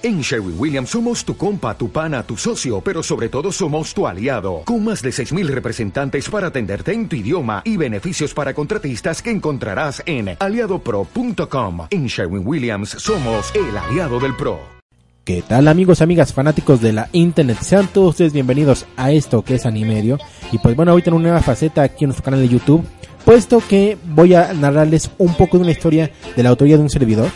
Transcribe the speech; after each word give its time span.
En 0.00 0.20
Sherwin 0.20 0.54
Williams 0.56 0.90
somos 0.90 1.24
tu 1.24 1.36
compa, 1.36 1.76
tu 1.76 1.90
pana, 1.90 2.22
tu 2.22 2.36
socio, 2.36 2.80
pero 2.80 3.02
sobre 3.02 3.28
todo 3.28 3.50
somos 3.50 3.92
tu 3.92 4.06
aliado, 4.06 4.62
con 4.64 4.84
más 4.84 5.02
de 5.02 5.10
6.000 5.10 5.48
representantes 5.48 6.28
para 6.30 6.46
atenderte 6.46 6.92
en 6.92 7.08
tu 7.08 7.16
idioma 7.16 7.62
y 7.64 7.76
beneficios 7.76 8.32
para 8.32 8.54
contratistas 8.54 9.20
que 9.20 9.32
encontrarás 9.32 10.00
en 10.06 10.36
aliadopro.com. 10.38 11.88
En 11.90 12.06
Sherwin 12.06 12.46
Williams 12.46 12.90
somos 12.90 13.52
el 13.56 13.76
aliado 13.76 14.20
del 14.20 14.36
PRO. 14.36 14.60
¿Qué 15.24 15.42
tal 15.42 15.66
amigos, 15.66 16.00
amigas, 16.00 16.32
fanáticos 16.32 16.80
de 16.80 16.92
la 16.92 17.08
internet? 17.10 17.58
Sean 17.60 17.88
todos 17.88 18.10
ustedes 18.10 18.32
bienvenidos 18.32 18.86
a 18.96 19.10
esto 19.10 19.42
que 19.42 19.56
es 19.56 19.66
Animedio. 19.66 20.18
Y 20.52 20.58
pues 20.58 20.76
bueno, 20.76 20.92
ahorita 20.92 21.10
en 21.10 21.16
una 21.16 21.30
nueva 21.30 21.42
faceta 21.42 21.82
aquí 21.82 22.04
en 22.04 22.10
nuestro 22.10 22.24
canal 22.24 22.40
de 22.40 22.48
YouTube, 22.48 22.86
puesto 23.24 23.60
que 23.68 23.98
voy 24.04 24.34
a 24.34 24.54
narrarles 24.54 25.10
un 25.18 25.34
poco 25.34 25.56
de 25.56 25.64
una 25.64 25.72
historia 25.72 26.12
de 26.36 26.42
la 26.44 26.50
autoría 26.50 26.76
de 26.76 26.84
un 26.84 26.88
servidor 26.88 27.30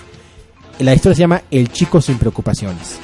la 0.83 0.95
historia 0.95 1.15
se 1.15 1.21
llama 1.21 1.43
El 1.51 1.71
chico 1.71 2.01
sin 2.01 2.19
preocupaciones. 2.19 2.99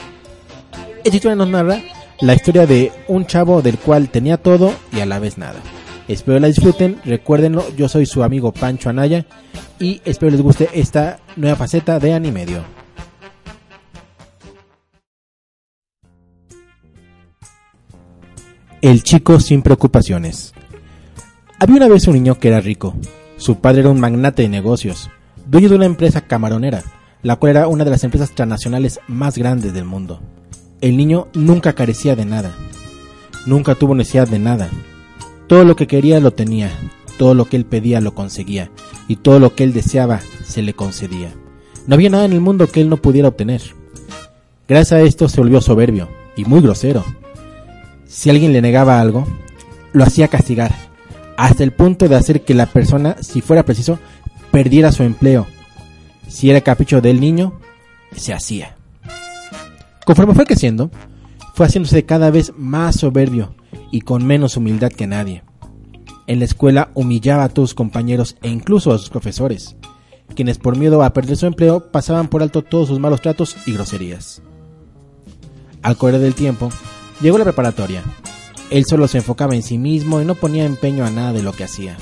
Esta 1.05 1.17
historia 1.17 1.37
nos 1.37 1.48
narra 1.48 1.80
la 2.21 2.35
historia 2.35 2.66
de 2.66 2.93
un 3.07 3.27
chavo 3.27 3.62
del 3.62 3.79
cual 3.79 4.09
tenía 4.09 4.37
todo 4.37 4.75
y 4.93 5.01
a 5.01 5.07
la 5.07 5.19
vez 5.19 5.39
nada. 5.39 5.61
Espero 6.09 6.41
la 6.41 6.49
disfruten, 6.49 7.01
recuérdenlo, 7.05 7.65
yo 7.77 7.88
soy 7.88 8.07
su 8.07 8.23
amigo 8.23 8.52
Pancho 8.52 8.88
Anaya 8.88 9.27
y 9.79 10.01
espero 10.05 10.33
les 10.33 10.43
guste 10.43 10.69
esta 10.73 11.21
nueva 11.37 11.57
faceta 11.57 11.99
de 12.01 12.15
Animedio. 12.15 12.65
El 18.80 19.02
chico 19.02 19.38
sin 19.41 19.63
preocupaciones. 19.63 20.55
Había 21.59 21.77
una 21.77 21.88
vez 21.88 22.07
un 22.07 22.15
niño 22.15 22.38
que 22.38 22.49
era 22.49 22.60
rico. 22.60 22.95
Su 23.37 23.57
padre 23.60 23.80
era 23.80 23.91
un 23.91 24.01
magnate 24.01 24.43
de 24.43 24.49
negocios, 24.49 25.10
dueño 25.47 25.69
de 25.69 25.77
una 25.77 25.87
empresa 25.87 26.23
camaronera 26.23 26.83
la 27.23 27.37
cual 27.37 27.51
era 27.51 27.69
una 27.69 27.85
de 27.85 27.91
las 27.91 28.05
empresas 28.05 28.31
transnacionales 28.31 29.01
más 29.09 29.37
grandes 29.37 29.73
del 29.73 29.85
mundo. 29.85 30.21
El 30.81 30.97
niño 30.97 31.29
nunca 31.35 31.73
carecía 31.73 32.15
de 32.15 32.25
nada, 32.25 32.55
nunca 33.47 33.75
tuvo 33.75 33.95
necesidad 33.95 34.29
de 34.29 34.38
nada. 34.38 34.69
Todo 35.47 35.65
lo 35.65 35.77
que 35.77 35.87
quería 35.87 36.21
lo 36.21 36.33
tenía, 36.33 36.71
todo 37.19 37.35
lo 37.35 37.47
que 37.47 37.57
él 37.57 37.65
pedía 37.65 38.01
lo 38.01 38.15
conseguía, 38.15 38.71
y 39.09 39.16
todo 39.16 39.41
lo 39.41 39.55
que 39.55 39.65
él 39.65 39.73
deseaba 39.73 40.21
se 40.45 40.63
le 40.63 40.75
concedía. 40.75 41.33
No 41.87 41.95
había 41.95 42.10
nada 42.10 42.27
en 42.27 42.33
el 42.33 42.41
mundo 42.41 42.69
que 42.69 42.80
él 42.80 42.88
no 42.88 42.99
pudiera 42.99 43.29
obtener. 43.29 43.63
Gracias 44.69 44.93
a 44.93 45.03
esto 45.03 45.29
se 45.29 45.41
volvió 45.41 45.60
soberbio 45.60 46.09
y 46.37 46.45
muy 46.45 46.60
grosero. 46.60 47.05
Si 48.07 48.30
alguien 48.30 48.53
le 48.53 48.63
negaba 48.63 49.01
algo, 49.01 49.27
lo 49.93 50.05
hacía 50.05 50.29
castigar, 50.29 50.75
hasta 51.37 51.65
el 51.65 51.73
punto 51.73 52.09
de 52.09 52.16
hacer 52.16 52.43
que 52.43 52.55
la 52.55 52.66
persona, 52.66 53.16
si 53.21 53.41
fuera 53.41 53.65
preciso, 53.65 53.99
perdiera 54.51 54.93
su 54.93 55.03
empleo 55.03 55.47
si 56.29 56.51
era 56.51 56.60
capricho 56.60 57.01
del 57.01 57.21
niño, 57.21 57.59
se 58.15 58.32
hacía. 58.32 58.76
Conforme 60.04 60.35
fue 60.35 60.46
creciendo, 60.46 60.90
fue 61.54 61.66
haciéndose 61.66 62.04
cada 62.04 62.30
vez 62.30 62.52
más 62.57 63.01
soberbio 63.01 63.54
y 63.90 64.03
con 64.03 64.25
menos 64.25 64.56
humildad 64.56 64.93
que 64.93 65.06
nadie. 65.06 65.43
En 66.26 66.38
la 66.38 66.44
escuela 66.44 66.91
humillaba 66.94 67.44
a 67.44 67.48
todos 67.48 67.70
sus 67.70 67.75
compañeros 67.75 68.37
e 68.43 68.48
incluso 68.48 68.93
a 68.93 68.98
sus 68.98 69.09
profesores, 69.09 69.76
quienes 70.34 70.59
por 70.59 70.76
miedo 70.76 71.03
a 71.03 71.12
perder 71.12 71.37
su 71.37 71.47
empleo 71.47 71.91
pasaban 71.91 72.28
por 72.28 72.42
alto 72.42 72.62
todos 72.62 72.88
sus 72.88 73.00
malos 73.00 73.22
tratos 73.22 73.56
y 73.66 73.72
groserías. 73.72 74.42
Al 75.82 75.97
correr 75.97 76.20
del 76.20 76.34
tiempo, 76.34 76.70
llegó 77.20 77.38
la 77.38 77.44
preparatoria. 77.44 78.03
Él 78.70 78.84
solo 78.84 79.09
se 79.09 79.19
enfocaba 79.19 79.54
en 79.54 79.62
sí 79.62 79.78
mismo 79.78 80.20
y 80.20 80.25
no 80.25 80.34
ponía 80.34 80.65
empeño 80.66 81.04
a 81.04 81.10
nada 81.10 81.32
de 81.32 81.42
lo 81.42 81.53
que 81.53 81.65
hacía. 81.65 81.97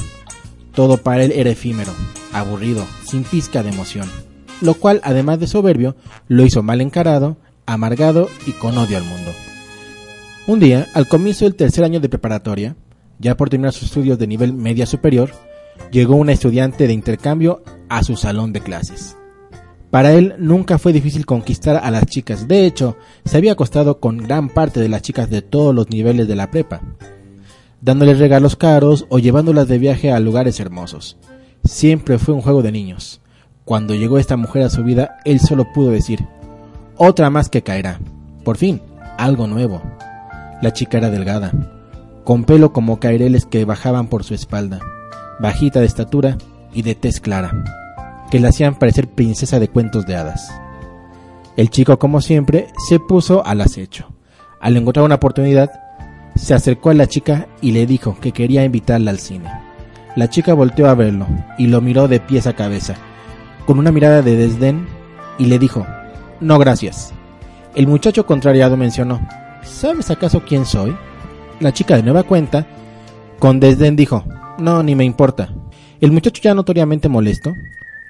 Todo 0.74 0.98
para 0.98 1.24
él 1.24 1.32
era 1.32 1.50
efímero, 1.50 1.92
aburrido, 2.38 2.86
sin 3.04 3.24
pizca 3.24 3.62
de 3.62 3.70
emoción, 3.70 4.08
lo 4.60 4.74
cual, 4.74 5.00
además 5.04 5.40
de 5.40 5.46
soberbio, 5.46 5.96
lo 6.28 6.44
hizo 6.44 6.62
mal 6.62 6.80
encarado, 6.80 7.36
amargado 7.66 8.28
y 8.46 8.52
con 8.52 8.76
odio 8.78 8.98
al 8.98 9.04
mundo. 9.04 9.32
Un 10.46 10.60
día, 10.60 10.86
al 10.94 11.08
comienzo 11.08 11.44
del 11.44 11.56
tercer 11.56 11.84
año 11.84 12.00
de 12.00 12.08
preparatoria, 12.08 12.76
ya 13.18 13.36
por 13.36 13.50
terminar 13.50 13.72
sus 13.72 13.84
estudios 13.84 14.18
de 14.18 14.26
nivel 14.26 14.52
media 14.52 14.86
superior, 14.86 15.30
llegó 15.90 16.16
una 16.16 16.32
estudiante 16.32 16.86
de 16.86 16.92
intercambio 16.92 17.62
a 17.88 18.02
su 18.02 18.16
salón 18.16 18.52
de 18.52 18.60
clases. 18.60 19.16
Para 19.90 20.12
él 20.12 20.34
nunca 20.38 20.78
fue 20.78 20.92
difícil 20.92 21.26
conquistar 21.26 21.76
a 21.76 21.90
las 21.90 22.06
chicas, 22.06 22.48
de 22.48 22.66
hecho, 22.66 22.96
se 23.24 23.36
había 23.36 23.52
acostado 23.52 24.00
con 24.00 24.18
gran 24.18 24.48
parte 24.48 24.80
de 24.80 24.88
las 24.88 25.02
chicas 25.02 25.30
de 25.30 25.42
todos 25.42 25.74
los 25.74 25.90
niveles 25.90 26.28
de 26.28 26.36
la 26.36 26.50
prepa 26.50 26.82
dándoles 27.80 28.18
regalos 28.18 28.56
caros 28.56 29.06
o 29.08 29.18
llevándolas 29.18 29.68
de 29.68 29.78
viaje 29.78 30.10
a 30.10 30.20
lugares 30.20 30.60
hermosos. 30.60 31.16
Siempre 31.66 32.18
fue 32.18 32.34
un 32.34 32.42
juego 32.42 32.62
de 32.62 32.70
niños. 32.70 33.20
Cuando 33.64 33.94
llegó 33.94 34.18
esta 34.18 34.36
mujer 34.36 34.62
a 34.62 34.70
su 34.70 34.84
vida, 34.84 35.18
él 35.24 35.40
solo 35.40 35.72
pudo 35.74 35.90
decir, 35.90 36.24
otra 36.96 37.28
más 37.28 37.48
que 37.48 37.62
caerá. 37.62 37.98
Por 38.44 38.56
fin, 38.56 38.80
algo 39.18 39.48
nuevo. 39.48 39.82
La 40.62 40.72
chica 40.72 40.98
era 40.98 41.10
delgada, 41.10 41.52
con 42.24 42.44
pelo 42.44 42.72
como 42.72 43.00
caireles 43.00 43.46
que 43.46 43.64
bajaban 43.64 44.06
por 44.06 44.22
su 44.22 44.34
espalda, 44.34 44.78
bajita 45.40 45.80
de 45.80 45.86
estatura 45.86 46.38
y 46.72 46.82
de 46.82 46.94
tez 46.94 47.20
clara, 47.20 47.64
que 48.30 48.38
la 48.38 48.50
hacían 48.50 48.78
parecer 48.78 49.08
princesa 49.08 49.58
de 49.58 49.68
cuentos 49.68 50.06
de 50.06 50.14
hadas. 50.14 50.48
El 51.56 51.70
chico, 51.70 51.98
como 51.98 52.20
siempre, 52.20 52.68
se 52.88 53.00
puso 53.00 53.44
al 53.44 53.60
acecho. 53.60 54.06
Al 54.60 54.76
encontrar 54.76 55.04
una 55.04 55.16
oportunidad, 55.16 55.70
se 56.36 56.54
acercó 56.54 56.90
a 56.90 56.94
la 56.94 57.08
chica 57.08 57.48
y 57.60 57.72
le 57.72 57.86
dijo 57.86 58.16
que 58.20 58.32
quería 58.32 58.64
invitarla 58.64 59.10
al 59.10 59.18
cine. 59.18 59.65
La 60.16 60.30
chica 60.30 60.54
volteó 60.54 60.88
a 60.88 60.94
verlo 60.94 61.26
y 61.58 61.66
lo 61.66 61.82
miró 61.82 62.08
de 62.08 62.20
pies 62.20 62.46
a 62.46 62.54
cabeza, 62.54 62.94
con 63.66 63.78
una 63.78 63.92
mirada 63.92 64.22
de 64.22 64.34
desdén, 64.34 64.88
y 65.38 65.44
le 65.44 65.58
dijo, 65.58 65.86
No 66.40 66.58
gracias. 66.58 67.12
El 67.74 67.86
muchacho 67.86 68.24
contrariado 68.24 68.78
mencionó, 68.78 69.20
¿Sabes 69.62 70.10
acaso 70.10 70.42
quién 70.46 70.64
soy? 70.64 70.96
La 71.60 71.72
chica 71.72 71.96
de 71.96 72.02
nueva 72.02 72.22
cuenta, 72.22 72.66
con 73.38 73.60
desdén 73.60 73.94
dijo, 73.94 74.24
No, 74.56 74.82
ni 74.82 74.94
me 74.94 75.04
importa. 75.04 75.50
El 76.00 76.12
muchacho 76.12 76.40
ya 76.42 76.54
notoriamente 76.54 77.10
molesto, 77.10 77.52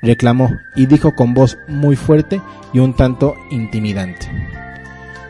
reclamó 0.00 0.48
y 0.76 0.86
dijo 0.86 1.12
con 1.16 1.34
voz 1.34 1.58
muy 1.66 1.96
fuerte 1.96 2.40
y 2.72 2.78
un 2.78 2.94
tanto 2.94 3.34
intimidante. 3.50 4.30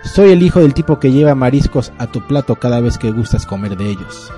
Soy 0.02 0.30
el 0.30 0.42
hijo 0.42 0.60
del 0.60 0.74
tipo 0.74 1.00
que 1.00 1.10
lleva 1.10 1.34
mariscos 1.34 1.90
a 1.96 2.06
tu 2.06 2.26
plato 2.26 2.56
cada 2.56 2.80
vez 2.80 2.98
que 2.98 3.12
gustas 3.12 3.46
comer 3.46 3.78
de 3.78 3.90
ellos. 3.90 4.30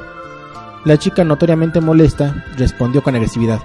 La 0.89 0.97
chica, 0.97 1.23
notoriamente 1.23 1.83
molesta, 1.83 2.47
respondió 2.57 3.03
con 3.03 3.15
agresividad. 3.15 3.61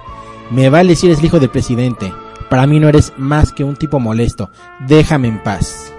Me 0.50 0.68
vale 0.68 0.94
si 0.94 1.06
eres 1.06 1.20
el 1.20 1.24
hijo 1.24 1.40
del 1.40 1.48
presidente. 1.48 2.12
Para 2.50 2.66
mí 2.66 2.78
no 2.78 2.86
eres 2.86 3.14
más 3.16 3.50
que 3.50 3.64
un 3.64 3.76
tipo 3.76 3.98
molesto. 3.98 4.50
Déjame 4.86 5.28
en 5.28 5.42
paz. 5.42 5.90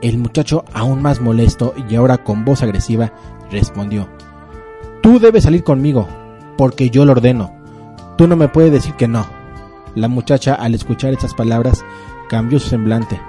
El 0.00 0.16
muchacho, 0.16 0.64
aún 0.72 1.02
más 1.02 1.20
molesto 1.20 1.74
y 1.86 1.94
ahora 1.96 2.24
con 2.24 2.46
voz 2.46 2.62
agresiva, 2.62 3.12
respondió. 3.50 4.08
Tú 5.02 5.20
debes 5.20 5.44
salir 5.44 5.64
conmigo, 5.64 6.08
porque 6.56 6.88
yo 6.88 7.04
lo 7.04 7.12
ordeno. 7.12 7.54
Tú 8.16 8.26
no 8.26 8.34
me 8.34 8.48
puedes 8.48 8.72
decir 8.72 8.94
que 8.94 9.06
no. 9.06 9.26
La 9.94 10.08
muchacha, 10.08 10.54
al 10.54 10.74
escuchar 10.74 11.12
estas 11.12 11.34
palabras, 11.34 11.84
cambió 12.30 12.58
su 12.58 12.70
semblante 12.70 13.20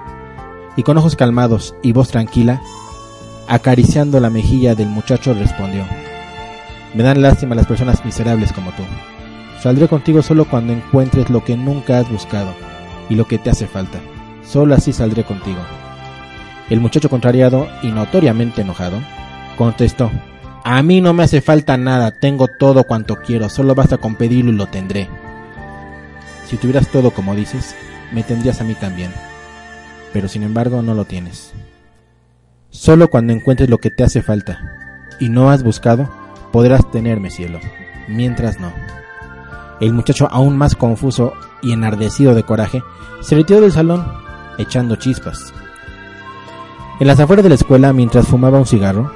y 0.74 0.84
con 0.84 0.96
ojos 0.96 1.16
calmados 1.16 1.74
y 1.82 1.92
voz 1.92 2.08
tranquila, 2.08 2.62
acariciando 3.46 4.20
la 4.20 4.30
mejilla 4.30 4.74
del 4.74 4.88
muchacho, 4.88 5.34
respondió, 5.34 5.84
Me 6.94 7.02
dan 7.02 7.22
lástima 7.22 7.54
las 7.54 7.66
personas 7.66 8.04
miserables 8.04 8.52
como 8.52 8.70
tú. 8.72 8.82
Saldré 9.60 9.88
contigo 9.88 10.22
solo 10.22 10.44
cuando 10.46 10.72
encuentres 10.72 11.30
lo 11.30 11.44
que 11.44 11.56
nunca 11.56 11.98
has 11.98 12.10
buscado 12.10 12.54
y 13.08 13.14
lo 13.14 13.26
que 13.26 13.38
te 13.38 13.50
hace 13.50 13.66
falta. 13.66 13.98
Solo 14.44 14.74
así 14.74 14.92
saldré 14.92 15.24
contigo. 15.24 15.60
El 16.68 16.80
muchacho 16.80 17.08
contrariado 17.08 17.68
y 17.82 17.88
notoriamente 17.88 18.62
enojado, 18.62 19.00
contestó, 19.56 20.10
A 20.64 20.82
mí 20.82 21.00
no 21.00 21.12
me 21.12 21.24
hace 21.24 21.40
falta 21.40 21.76
nada, 21.76 22.12
tengo 22.12 22.46
todo 22.46 22.84
cuanto 22.84 23.16
quiero, 23.16 23.48
solo 23.48 23.74
basta 23.74 23.98
con 23.98 24.14
pedirlo 24.14 24.52
y 24.52 24.56
lo 24.56 24.66
tendré. 24.66 25.08
Si 26.46 26.56
tuvieras 26.56 26.88
todo 26.88 27.10
como 27.10 27.34
dices, 27.34 27.74
me 28.12 28.22
tendrías 28.22 28.60
a 28.60 28.64
mí 28.64 28.74
también 28.74 29.10
pero 30.12 30.28
sin 30.28 30.42
embargo 30.42 30.82
no 30.82 30.94
lo 30.94 31.04
tienes. 31.04 31.52
Solo 32.70 33.08
cuando 33.10 33.32
encuentres 33.32 33.68
lo 33.68 33.78
que 33.78 33.90
te 33.90 34.04
hace 34.04 34.22
falta 34.22 34.60
y 35.18 35.28
no 35.28 35.50
has 35.50 35.62
buscado, 35.62 36.10
podrás 36.52 36.90
tenerme 36.90 37.30
cielo, 37.30 37.60
mientras 38.08 38.60
no. 38.60 38.72
El 39.80 39.92
muchacho, 39.92 40.28
aún 40.30 40.56
más 40.56 40.74
confuso 40.74 41.32
y 41.62 41.72
enardecido 41.72 42.34
de 42.34 42.42
coraje, 42.42 42.82
se 43.20 43.34
retiró 43.34 43.60
del 43.60 43.72
salón, 43.72 44.06
echando 44.58 44.96
chispas. 44.96 45.52
En 47.00 47.06
las 47.06 47.18
afueras 47.18 47.42
de 47.42 47.48
la 47.48 47.54
escuela, 47.54 47.92
mientras 47.92 48.26
fumaba 48.26 48.58
un 48.58 48.66
cigarro, 48.66 49.10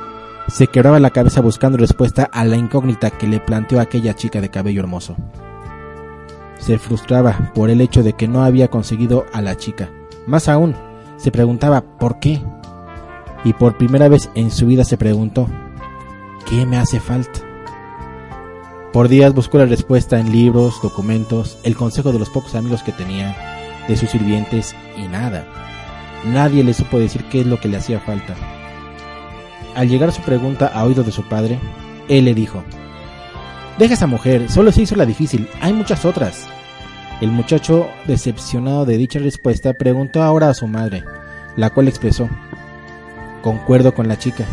se 0.49 0.67
quebraba 0.67 1.01
la 1.01 1.11
cabeza 1.11 1.41
buscando 1.41 1.79
respuesta 1.79 2.29
a 2.33 2.45
la 2.45 2.57
incógnita 2.57 3.11
que 3.11 3.27
le 3.27 3.41
planteó 3.41 3.81
aquella 3.81 4.15
chica 4.15 4.41
de 4.41 4.51
cabello 4.51 4.81
hermoso. 4.81 5.17
Se 6.59 6.79
frustraba 6.79 7.53
por 7.55 7.69
el 7.69 7.81
hecho 7.81 8.03
de 8.03 8.15
que 8.15 8.29
no 8.29 8.43
había 8.43 8.69
conseguido 8.69 9.27
a 9.33 9.43
la 9.43 9.57
chica, 9.57 9.91
más 10.27 10.49
aún, 10.49 10.75
se 11.17 11.31
preguntaba 11.31 11.83
¿por 11.99 12.19
qué? 12.21 12.43
Y 13.45 13.53
por 13.53 13.77
primera 13.77 14.09
vez 14.09 14.31
en 14.35 14.51
su 14.51 14.67
vida 14.67 14.85
se 14.85 14.97
preguntó 14.97 15.47
¿qué 16.49 16.67
me 16.67 16.79
hace 16.79 17.01
falta? 17.01 17.41
Por 18.93 19.09
días 19.09 19.35
buscó 19.35 19.59
la 19.59 19.67
respuesta 19.67 20.21
en 20.21 20.31
libros, 20.31 20.81
documentos, 20.83 21.59
el 21.65 21.75
consejo 21.75 22.13
de 22.13 22.19
los 22.19 22.31
pocos 22.31 22.55
amigos 22.55 22.83
que 22.83 22.93
tenía, 22.93 23.37
de 23.89 23.97
sus 23.97 24.11
sirvientes 24.11 24.75
y 24.97 25.09
nada. 25.09 25.47
Nadie 26.25 26.63
le 26.63 26.75
supo 26.75 26.99
decir 26.99 27.25
qué 27.25 27.41
es 27.41 27.47
lo 27.47 27.59
que 27.59 27.69
le 27.69 27.77
hacía 27.77 28.01
falta. 28.01 28.35
Al 29.75 29.89
llegar 29.89 30.13
su 30.13 30.23
pregunta 30.23 30.69
a 30.69 30.85
oído 30.85 31.03
de 31.03 31.13
su 31.13 31.23
padre, 31.25 31.59
él 32.09 32.27
le 32.27 32.35
dijo, 32.35 32.63
Deja 33.79 33.95
esa 33.95 34.07
mujer, 34.07 34.49
solo 34.49 34.71
se 34.71 34.83
hizo 34.83 34.95
la 34.95 35.07
difícil, 35.07 35.49
hay 35.61 35.73
muchas 35.73 36.05
otras. 36.05 36.47
El 37.21 37.33
muchacho, 37.33 37.89
decepcionado 38.07 38.85
de 38.85 38.97
dicha 38.97 39.19
respuesta, 39.19 39.75
preguntó 39.75 40.23
ahora 40.23 40.51
a 40.51 40.55
su 40.55 40.69
madre, 40.69 41.05
la 41.57 41.71
cual 41.71 41.89
expresó, 41.89 42.29
Concuerdo 43.43 43.93
con 43.93 44.09
la 44.09 44.19
chica, 44.19 44.47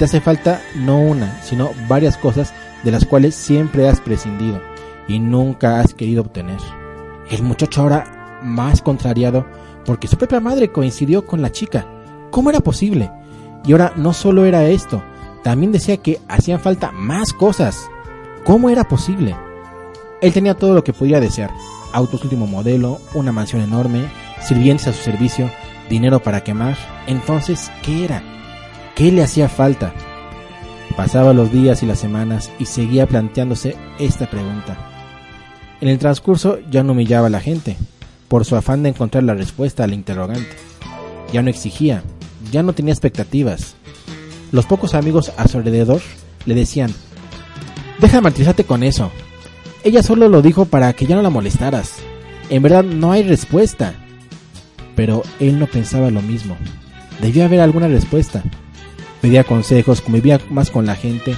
te 0.00 0.06
hace 0.06 0.22
falta 0.22 0.62
no 0.74 0.98
una, 0.98 1.42
sino 1.42 1.72
varias 1.86 2.16
cosas 2.16 2.54
de 2.84 2.90
las 2.90 3.04
cuales 3.04 3.34
siempre 3.34 3.86
has 3.86 4.00
prescindido 4.00 4.58
y 5.06 5.18
nunca 5.18 5.78
has 5.78 5.92
querido 5.92 6.22
obtener. 6.22 6.56
El 7.30 7.42
muchacho 7.42 7.82
ahora 7.82 8.40
más 8.42 8.80
contrariado 8.80 9.46
porque 9.84 10.08
su 10.08 10.16
propia 10.16 10.40
madre 10.40 10.72
coincidió 10.72 11.26
con 11.26 11.42
la 11.42 11.52
chica. 11.52 11.86
¿Cómo 12.30 12.48
era 12.48 12.60
posible? 12.60 13.10
Y 13.66 13.72
ahora 13.72 13.92
no 13.94 14.14
solo 14.14 14.46
era 14.46 14.64
esto, 14.64 15.02
también 15.42 15.70
decía 15.70 15.98
que 15.98 16.18
hacían 16.28 16.60
falta 16.60 16.92
más 16.92 17.34
cosas. 17.34 17.86
¿Cómo 18.46 18.70
era 18.70 18.84
posible? 18.84 19.36
Él 20.22 20.32
tenía 20.32 20.54
todo 20.54 20.72
lo 20.72 20.82
que 20.82 20.94
podía 20.94 21.20
desear. 21.20 21.50
Autos 21.92 22.24
último 22.24 22.46
modelo, 22.46 23.02
una 23.12 23.32
mansión 23.32 23.60
enorme, 23.60 24.10
sirvientes 24.40 24.88
a 24.88 24.94
su 24.94 25.02
servicio, 25.02 25.50
dinero 25.90 26.22
para 26.22 26.42
quemar. 26.42 26.78
Entonces, 27.06 27.70
¿qué 27.82 28.06
era? 28.06 28.39
¿Qué 29.00 29.10
le 29.10 29.22
hacía 29.22 29.48
falta? 29.48 29.94
Pasaba 30.94 31.32
los 31.32 31.50
días 31.50 31.82
y 31.82 31.86
las 31.86 31.98
semanas 31.98 32.52
y 32.58 32.66
seguía 32.66 33.06
planteándose 33.06 33.74
esta 33.98 34.28
pregunta. 34.28 34.76
En 35.80 35.88
el 35.88 35.98
transcurso 35.98 36.58
ya 36.70 36.82
no 36.82 36.92
humillaba 36.92 37.28
a 37.28 37.30
la 37.30 37.40
gente, 37.40 37.78
por 38.28 38.44
su 38.44 38.56
afán 38.56 38.82
de 38.82 38.90
encontrar 38.90 39.24
la 39.24 39.32
respuesta 39.32 39.84
al 39.84 39.94
interrogante. 39.94 40.50
Ya 41.32 41.40
no 41.40 41.48
exigía, 41.48 42.02
ya 42.52 42.62
no 42.62 42.74
tenía 42.74 42.92
expectativas. 42.92 43.74
Los 44.52 44.66
pocos 44.66 44.92
amigos 44.92 45.32
a 45.38 45.48
su 45.48 45.56
alrededor 45.56 46.02
le 46.44 46.54
decían, 46.54 46.92
deja 48.00 48.20
de 48.20 48.64
con 48.64 48.82
eso. 48.82 49.10
Ella 49.82 50.02
solo 50.02 50.28
lo 50.28 50.42
dijo 50.42 50.66
para 50.66 50.92
que 50.92 51.06
ya 51.06 51.16
no 51.16 51.22
la 51.22 51.30
molestaras. 51.30 51.94
En 52.50 52.62
verdad 52.62 52.84
no 52.84 53.12
hay 53.12 53.22
respuesta. 53.22 53.94
Pero 54.94 55.22
él 55.38 55.58
no 55.58 55.66
pensaba 55.68 56.10
lo 56.10 56.20
mismo. 56.20 56.58
Debía 57.22 57.46
haber 57.46 57.60
alguna 57.60 57.88
respuesta. 57.88 58.44
Pedía 59.20 59.44
consejos, 59.44 60.00
convivía 60.00 60.40
más 60.50 60.70
con 60.70 60.86
la 60.86 60.96
gente 60.96 61.36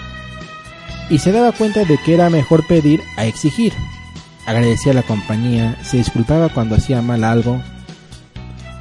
y 1.11 1.19
se 1.19 1.33
daba 1.33 1.53
cuenta 1.53 1.85
de 1.85 1.99
que 1.99 2.15
era 2.15 2.31
mejor 2.31 2.67
pedir 2.67 3.03
a 3.17 3.27
exigir. 3.27 3.73
Agradecía 4.47 4.93
a 4.93 4.97
la 4.97 5.03
compañía, 5.03 5.79
se 5.85 5.99
disculpaba 5.99 6.49
cuando 6.49 6.75
hacía 6.75 7.03
mal 7.03 7.25
algo, 7.25 7.61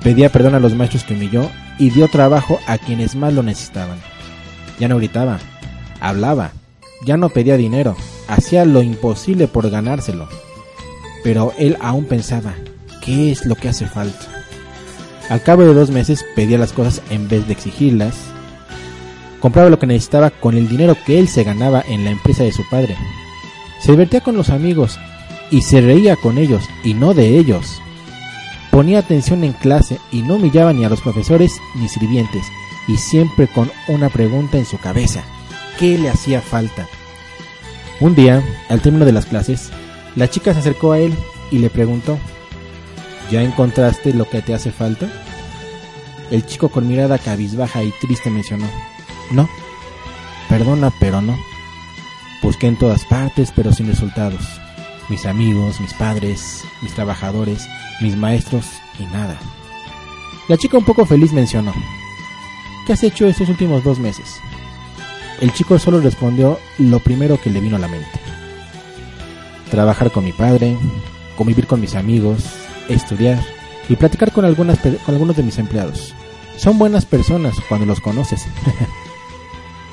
pedía 0.04 0.32
perdón 0.32 0.56
a 0.56 0.60
los 0.60 0.76
maestros 0.76 1.04
que 1.04 1.14
humilló 1.14 1.50
y 1.78 1.90
dio 1.90 2.08
trabajo 2.08 2.60
a 2.68 2.78
quienes 2.78 3.16
más 3.16 3.34
lo 3.34 3.44
necesitaban. 3.44 4.00
Ya 4.80 4.88
no 4.88 4.98
gritaba, 4.98 5.40
hablaba, 6.00 6.52
ya 7.06 7.18
no 7.18 7.30
pedía 7.30 7.58
dinero, 7.58 7.96
hacía 8.28 8.66
lo 8.66 8.82
imposible 8.82 9.48
por 9.48 9.70
ganárselo. 9.70 10.28
Pero 11.24 11.54
él 11.58 11.78
aún 11.82 12.06
pensaba, 12.06 12.54
¿qué 13.04 13.32
es 13.32 13.46
lo 13.46 13.56
que 13.56 13.70
hace 13.70 13.88
falta? 13.88 14.26
Al 15.30 15.44
cabo 15.44 15.64
de 15.64 15.74
dos 15.74 15.92
meses 15.92 16.26
pedía 16.36 16.58
las 16.58 16.74
cosas 16.74 17.02
en 17.10 17.28
vez 17.28 17.46
de 17.48 17.54
exigirlas. 17.54 18.16
Compraba 19.42 19.70
lo 19.70 19.80
que 19.80 19.88
necesitaba 19.88 20.30
con 20.30 20.56
el 20.56 20.70
dinero 20.70 20.96
que 21.06 21.20
él 21.20 21.28
se 21.28 21.44
ganaba 21.44 21.84
en 21.88 22.06
la 22.06 22.12
empresa 22.12 22.44
de 22.44 22.52
su 22.52 22.64
padre. 22.70 22.96
Se 23.80 23.92
divertía 23.92 24.22
con 24.22 24.38
los 24.38 24.50
amigos 24.50 25.00
y 25.50 25.64
se 25.64 25.82
reía 25.82 26.16
con 26.16 26.38
ellos 26.38 26.64
y 26.84 26.94
no 26.94 27.14
de 27.14 27.38
ellos. 27.40 27.82
Ponía 28.70 29.00
atención 29.00 29.44
en 29.44 29.54
clase 29.54 30.00
y 30.12 30.22
no 30.22 30.36
humillaba 30.36 30.72
ni 30.72 30.86
a 30.86 30.90
los 30.90 31.02
profesores 31.02 31.60
ni 31.76 31.90
sirvientes 31.90 32.46
y 32.88 32.98
siempre 32.98 33.48
con 33.48 33.72
una 33.88 34.10
pregunta 34.10 34.58
en 34.58 34.66
su 34.66 34.78
cabeza. 34.78 35.24
¿Qué 35.78 35.98
le 35.98 36.10
hacía 36.10 36.42
falta? 36.42 36.88
Un 38.00 38.16
día, 38.16 38.44
al 38.70 38.82
término 38.82 39.06
de 39.06 39.12
las 39.12 39.26
clases, 39.26 39.72
la 40.16 40.30
chica 40.30 40.54
se 40.54 40.60
acercó 40.60 40.92
a 40.92 41.00
él 41.00 41.14
y 41.52 41.58
le 41.58 41.70
preguntó, 41.70 42.18
¿Ya 43.32 43.42
encontraste 43.42 44.14
lo 44.14 44.30
que 44.30 44.42
te 44.42 44.54
hace 44.54 44.72
falta? 44.72 45.10
El 46.32 46.46
chico 46.46 46.70
con 46.70 46.88
mirada 46.88 47.18
cabizbaja 47.18 47.84
y 47.84 47.92
triste 48.02 48.30
mencionó, 48.30 48.68
no, 49.32 49.50
perdona, 50.50 50.92
pero 51.00 51.22
no. 51.22 51.38
Busqué 52.42 52.68
en 52.68 52.76
todas 52.76 53.06
partes, 53.06 53.52
pero 53.56 53.72
sin 53.72 53.88
resultados. 53.88 54.42
Mis 55.10 55.26
amigos, 55.26 55.80
mis 55.80 55.94
padres, 55.94 56.64
mis 56.82 56.94
trabajadores, 56.94 57.68
mis 58.02 58.16
maestros 58.18 58.66
y 59.00 59.04
nada. 59.06 59.38
La 60.48 60.58
chica 60.58 60.78
un 60.78 60.86
poco 60.86 61.06
feliz 61.06 61.32
mencionó, 61.34 61.74
¿qué 62.86 62.94
has 62.94 63.04
hecho 63.04 63.28
estos 63.28 63.50
últimos 63.50 63.84
dos 63.84 64.00
meses? 64.00 64.40
El 65.40 65.54
chico 65.54 65.80
solo 65.80 66.02
respondió 66.02 66.60
lo 66.78 67.00
primero 67.00 67.40
que 67.40 67.50
le 67.50 67.60
vino 67.60 67.76
a 67.76 67.80
la 67.80 67.88
mente. 67.88 68.20
Trabajar 69.70 70.12
con 70.12 70.26
mi 70.26 70.34
padre, 70.34 70.76
convivir 71.38 71.68
con 71.68 71.80
mis 71.80 71.96
amigos, 71.96 72.44
estudiar 72.90 73.42
y 73.88 73.96
platicar 73.96 74.32
con, 74.32 74.54
con 74.54 74.70
algunos 74.70 75.36
de 75.36 75.44
mis 75.44 75.58
empleados. 75.58 76.14
Son 76.58 76.78
buenas 76.78 77.06
personas 77.06 77.56
cuando 77.68 77.86
los 77.86 78.02
conoces. 78.02 78.46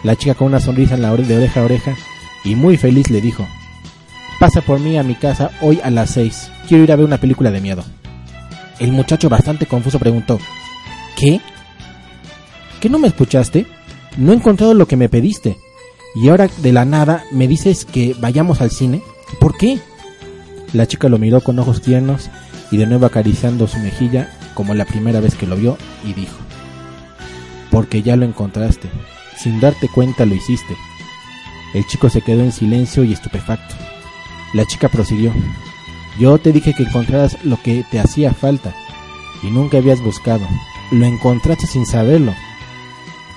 la 0.03 0.17
chica 0.17 0.35
con 0.35 0.47
una 0.47 0.61
sonrisa 0.61 0.95
en 0.95 1.03
la 1.03 1.15
de 1.15 1.37
oreja 1.37 1.61
a 1.61 1.65
oreja 1.65 1.97
y 2.45 2.55
muy 2.55 2.77
feliz 2.77 3.11
le 3.11 3.21
dijo, 3.21 3.47
pasa 4.39 4.61
por 4.61 4.79
mí 4.81 4.97
a 4.97 5.03
mi 5.03 5.15
casa 5.15 5.51
hoy 5.61 5.81
a 5.83 5.91
las 5.91 6.11
seis. 6.11 6.51
Quiero 6.69 6.85
ir 6.85 6.93
a 6.93 6.97
ver 6.97 7.05
una 7.05 7.19
película 7.19 7.51
de 7.51 7.61
miedo. 7.61 7.85
El 8.79 8.93
muchacho 8.93 9.29
bastante 9.29 9.67
confuso 9.67 9.99
preguntó, 9.99 10.39
¿qué? 11.17 11.41
¿Qué 12.81 12.89
no 12.89 12.99
me 12.99 13.09
escuchaste? 13.09 13.67
No 14.17 14.33
he 14.33 14.37
encontrado 14.37 14.75
lo 14.75 14.87
que 14.87 14.97
me 14.97 15.09
pediste. 15.09 15.59
Y 16.15 16.29
ahora 16.29 16.49
de 16.59 16.73
la 16.73 16.85
nada 16.85 17.25
me 17.33 17.49
dices 17.49 17.85
que 17.85 18.15
vayamos 18.19 18.61
al 18.61 18.71
cine. 18.71 19.03
¿Por 19.41 19.57
qué? 19.57 19.79
La 20.73 20.87
chica 20.87 21.09
lo 21.09 21.19
miró 21.19 21.41
con 21.41 21.59
ojos 21.59 21.83
tiernos 21.83 22.31
y 22.71 22.77
de 22.77 22.87
nuevo 22.87 23.07
acariciando 23.07 23.67
su 23.67 23.79
mejilla 23.79 24.31
como 24.55 24.75
la 24.75 24.85
primera 24.85 25.21
vez 25.21 25.35
que 25.35 25.47
lo 25.47 25.57
vio 25.57 25.79
y 26.05 26.13
dijo, 26.13 26.37
porque 27.71 28.03
ya 28.03 28.17
lo 28.17 28.25
encontraste, 28.25 28.89
sin 29.39 29.61
darte 29.61 29.89
cuenta 29.89 30.27
lo 30.27 30.35
hiciste. 30.35 30.77
El 31.75 31.87
chico 31.87 32.09
se 32.09 32.23
quedó 32.23 32.43
en 32.43 32.53
silencio 32.53 33.05
y 33.05 33.13
estupefacto. 33.13 33.75
La 34.55 34.65
chica 34.65 34.89
prosiguió, 34.89 35.33
yo 36.19 36.39
te 36.39 36.53
dije 36.53 36.75
que 36.75 36.83
encontraras 36.83 37.45
lo 37.45 37.61
que 37.63 37.85
te 37.91 38.01
hacía 38.01 38.33
falta 38.33 38.75
y 39.43 39.51
nunca 39.51 39.79
habías 39.79 40.03
buscado, 40.03 40.47
lo 40.91 41.05
encontraste 41.05 41.67
sin 41.67 41.87
saberlo. 41.87 42.33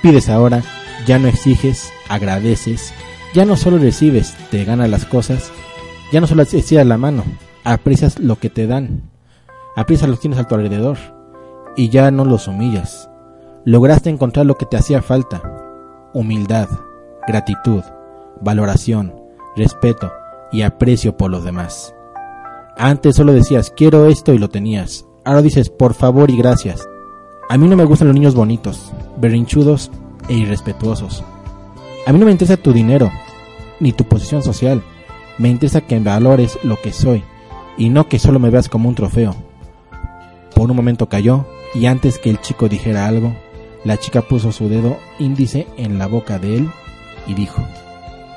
Pides 0.02 0.30
ahora, 0.30 0.64
ya 1.06 1.20
no 1.20 1.28
exiges, 1.28 1.92
agradeces, 2.10 2.94
ya 3.34 3.46
no 3.46 3.56
solo 3.56 3.78
recibes, 3.78 4.34
te 4.50 4.64
ganas 4.64 4.90
las 4.90 5.06
cosas, 5.06 5.52
ya 6.12 6.22
no 6.22 6.28
solo 6.28 6.44
estiras 6.44 6.88
la 6.88 6.98
mano, 6.98 7.24
aprecias 7.64 8.20
lo 8.20 8.38
que 8.38 8.50
te 8.50 8.68
dan, 8.68 9.04
aprecias 9.76 10.10
lo 10.10 10.16
que 10.16 10.22
tienes 10.22 10.40
a 10.40 10.48
tu 10.48 10.56
alrededor 10.56 10.98
y 11.76 11.90
ya 11.90 12.10
no 12.10 12.26
los 12.26 12.48
humillas. 12.48 13.10
Lograste 13.64 14.10
encontrar 14.10 14.46
lo 14.46 14.56
que 14.56 14.66
te 14.66 14.78
hacía 14.78 15.02
falta, 15.02 15.61
humildad, 16.14 16.68
gratitud, 17.28 17.84
valoración, 18.42 19.14
respeto 19.56 20.12
y 20.52 20.62
aprecio 20.64 21.18
por 21.18 21.32
los 21.32 21.44
demás. 21.44 21.94
Antes 22.78 23.16
solo 23.16 23.34
decías 23.34 23.72
quiero 23.76 24.08
esto 24.08 24.34
y 24.34 24.38
lo 24.38 24.50
tenías. 24.50 25.06
Ahora 25.24 25.42
dices 25.42 25.70
por 25.70 25.94
favor 25.94 26.30
y 26.32 26.38
gracias. 26.38 26.88
A 27.50 27.58
mí 27.58 27.68
no 27.68 27.76
me 27.76 27.86
gustan 27.86 28.08
los 28.08 28.16
niños 28.16 28.34
bonitos, 28.34 28.92
berrinchudos 29.18 29.92
e 30.30 30.34
irrespetuosos. 30.34 31.24
A 32.06 32.14
mí 32.14 32.20
no 32.20 32.26
me 32.26 32.32
interesa 32.32 32.58
tu 32.58 32.74
dinero, 32.74 33.12
ni 33.80 33.92
tu 33.92 34.06
posición 34.06 34.42
social. 34.42 34.82
Me 35.38 35.50
interesa 35.50 35.82
que 35.82 36.00
valores 36.00 36.58
lo 36.64 36.80
que 36.82 36.94
soy, 36.94 37.24
y 37.78 37.90
no 37.90 38.08
que 38.08 38.20
solo 38.20 38.40
me 38.40 38.50
veas 38.50 38.70
como 38.70 38.90
un 38.90 38.96
trofeo. 38.96 39.36
Por 40.56 40.70
un 40.70 40.78
momento 40.78 41.10
cayó, 41.10 41.46
y 41.74 41.86
antes 41.86 42.20
que 42.20 42.30
el 42.30 42.42
chico 42.42 42.70
dijera 42.70 43.08
algo, 43.08 43.36
la 43.84 43.98
chica 43.98 44.22
puso 44.22 44.52
su 44.52 44.70
dedo 44.70 44.98
índice 45.20 45.68
en 45.78 45.98
la 45.98 46.08
boca 46.08 46.38
de 46.40 46.58
él 46.58 46.70
y 47.28 47.34
dijo, 47.34 47.64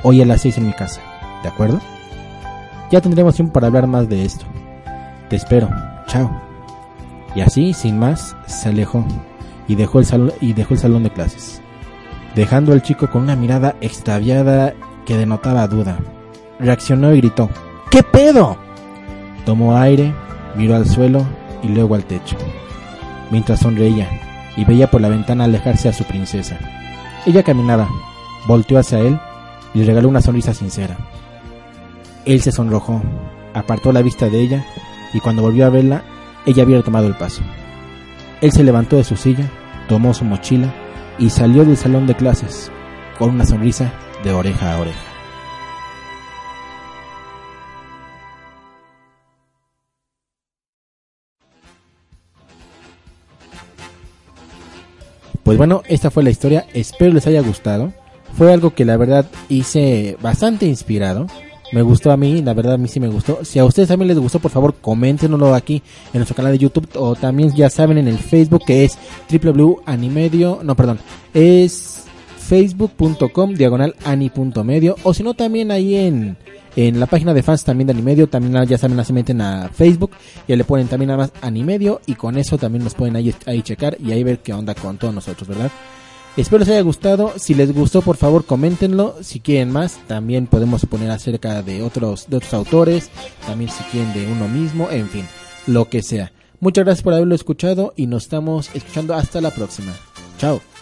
hoy 0.02 0.22
a 0.22 0.26
las 0.26 0.42
seis 0.42 0.58
en 0.58 0.66
mi 0.66 0.72
casa, 0.72 1.00
¿de 1.42 1.48
acuerdo? 1.48 1.80
Ya 2.90 3.00
tendremos 3.00 3.34
tiempo 3.34 3.52
para 3.52 3.66
hablar 3.66 3.86
más 3.86 4.08
de 4.08 4.24
esto. 4.24 4.46
Te 5.28 5.36
espero, 5.36 5.68
chao. 6.06 6.30
Y 7.34 7.40
así, 7.40 7.72
sin 7.72 7.98
más, 7.98 8.36
se 8.46 8.68
alejó 8.68 9.04
y 9.66 9.74
dejó 9.74 10.00
el 10.00 10.32
y 10.40 10.52
dejó 10.52 10.74
el 10.74 10.80
salón 10.80 11.02
de 11.02 11.10
clases, 11.10 11.60
dejando 12.34 12.72
al 12.72 12.82
chico 12.82 13.10
con 13.10 13.22
una 13.22 13.36
mirada 13.36 13.76
extraviada 13.80 14.74
que 15.04 15.16
denotaba 15.16 15.66
duda. 15.66 15.98
Reaccionó 16.60 17.12
y 17.12 17.18
gritó, 17.18 17.50
¿Qué 17.90 18.02
pedo? 18.02 18.56
Tomó 19.44 19.76
aire, 19.76 20.14
miró 20.56 20.76
al 20.76 20.86
suelo 20.86 21.26
y 21.62 21.68
luego 21.68 21.94
al 21.94 22.04
techo, 22.04 22.36
mientras 23.30 23.60
sonreía 23.60 24.08
y 24.56 24.64
veía 24.64 24.90
por 24.90 25.00
la 25.00 25.08
ventana 25.08 25.44
alejarse 25.44 25.88
a 25.88 25.92
su 25.92 26.04
princesa. 26.04 26.58
Ella 27.26 27.42
caminaba, 27.42 27.88
volteó 28.46 28.78
hacia 28.78 29.00
él 29.00 29.18
y 29.72 29.80
le 29.80 29.86
regaló 29.86 30.08
una 30.08 30.20
sonrisa 30.20 30.54
sincera. 30.54 30.96
Él 32.24 32.40
se 32.40 32.52
sonrojó, 32.52 33.02
apartó 33.52 33.92
la 33.92 34.02
vista 34.02 34.28
de 34.28 34.40
ella 34.40 34.64
y 35.12 35.20
cuando 35.20 35.42
volvió 35.42 35.66
a 35.66 35.70
verla 35.70 36.02
ella 36.46 36.62
había 36.62 36.82
tomado 36.82 37.06
el 37.06 37.14
paso. 37.14 37.42
Él 38.40 38.52
se 38.52 38.64
levantó 38.64 38.96
de 38.96 39.04
su 39.04 39.16
silla, 39.16 39.50
tomó 39.88 40.12
su 40.12 40.24
mochila 40.24 40.72
y 41.18 41.30
salió 41.30 41.64
del 41.64 41.76
salón 41.76 42.06
de 42.06 42.14
clases 42.14 42.70
con 43.18 43.30
una 43.30 43.46
sonrisa 43.46 43.92
de 44.22 44.32
oreja 44.32 44.74
a 44.74 44.80
oreja. 44.80 45.13
Pues 55.54 55.68
bueno, 55.68 55.84
esta 55.86 56.10
fue 56.10 56.24
la 56.24 56.30
historia, 56.30 56.66
espero 56.74 57.12
les 57.12 57.28
haya 57.28 57.40
gustado. 57.40 57.92
Fue 58.36 58.52
algo 58.52 58.74
que 58.74 58.84
la 58.84 58.96
verdad 58.96 59.24
hice 59.48 60.16
bastante 60.20 60.66
inspirado. 60.66 61.28
Me 61.70 61.80
gustó 61.80 62.10
a 62.10 62.16
mí, 62.16 62.42
la 62.42 62.54
verdad 62.54 62.74
a 62.74 62.76
mí 62.76 62.88
sí 62.88 62.98
me 62.98 63.06
gustó. 63.06 63.44
Si 63.44 63.60
a 63.60 63.64
ustedes 63.64 63.86
también 63.86 64.08
les 64.08 64.18
gustó, 64.18 64.40
por 64.40 64.50
favor, 64.50 64.74
coméntenoslo 64.74 65.54
aquí 65.54 65.80
en 66.12 66.18
nuestro 66.18 66.34
canal 66.34 66.50
de 66.50 66.58
YouTube 66.58 66.88
o 66.96 67.14
también 67.14 67.54
ya 67.54 67.70
saben 67.70 67.98
en 67.98 68.08
el 68.08 68.18
Facebook 68.18 68.64
que 68.66 68.84
es 68.84 68.98
www.animedio, 69.30 70.58
no, 70.64 70.74
perdón, 70.74 70.98
es 71.32 72.02
facebook.com 72.36 73.54
diagonal 73.54 73.94
ani.medio 74.04 74.96
o 75.04 75.14
si 75.14 75.22
no 75.22 75.34
también 75.34 75.70
ahí 75.70 75.94
en 75.94 76.36
en 76.76 76.98
la 76.98 77.06
página 77.06 77.32
de 77.34 77.42
fans 77.42 77.64
también 77.64 77.86
de 77.86 77.92
Animedio, 77.92 78.28
también 78.28 78.64
ya 78.66 78.78
saben, 78.78 79.02
se 79.04 79.12
meten 79.12 79.40
a 79.40 79.68
Facebook, 79.68 80.10
y 80.48 80.56
le 80.56 80.64
ponen 80.64 80.88
también 80.88 81.08
nada 81.08 81.18
más 81.18 81.32
Animedio 81.40 82.00
y 82.06 82.14
con 82.14 82.36
eso 82.36 82.58
también 82.58 82.84
nos 82.84 82.94
pueden 82.94 83.16
ahí, 83.16 83.34
ahí 83.46 83.62
checar 83.62 83.96
y 84.00 84.12
ahí 84.12 84.24
ver 84.24 84.40
qué 84.40 84.52
onda 84.52 84.74
con 84.74 84.98
todos 84.98 85.14
nosotros, 85.14 85.48
¿verdad? 85.48 85.70
Espero 86.36 86.60
les 86.60 86.68
haya 86.68 86.80
gustado. 86.80 87.32
Si 87.36 87.54
les 87.54 87.72
gustó, 87.72 88.02
por 88.02 88.16
favor, 88.16 88.44
coméntenlo. 88.44 89.14
Si 89.20 89.38
quieren 89.38 89.70
más, 89.70 90.00
también 90.08 90.48
podemos 90.48 90.84
poner 90.84 91.10
acerca 91.12 91.62
de 91.62 91.80
otros, 91.82 92.28
de 92.28 92.38
otros 92.38 92.54
autores. 92.54 93.10
También 93.46 93.70
si 93.70 93.84
quieren 93.84 94.12
de 94.12 94.26
uno 94.26 94.48
mismo. 94.48 94.90
En 94.90 95.08
fin, 95.08 95.28
lo 95.66 95.88
que 95.88 96.02
sea. 96.02 96.32
Muchas 96.58 96.84
gracias 96.84 97.04
por 97.04 97.14
haberlo 97.14 97.36
escuchado 97.36 97.92
y 97.96 98.08
nos 98.08 98.24
estamos 98.24 98.70
escuchando 98.74 99.14
hasta 99.14 99.40
la 99.40 99.50
próxima. 99.50 99.92
Chao. 100.38 100.73